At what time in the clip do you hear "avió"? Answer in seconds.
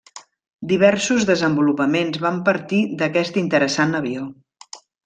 4.05-4.29